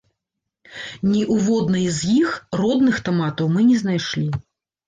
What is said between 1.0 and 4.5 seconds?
Ні ў воднай з іх родных таматаў мы не знайшлі.